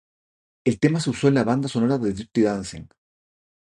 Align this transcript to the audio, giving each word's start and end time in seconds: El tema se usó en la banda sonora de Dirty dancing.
El 0.63 0.79
tema 0.79 0.99
se 0.99 1.11
usó 1.11 1.27
en 1.27 1.35
la 1.35 1.43
banda 1.43 1.67
sonora 1.67 1.99
de 1.99 2.11
Dirty 2.11 2.41
dancing. 2.41 2.87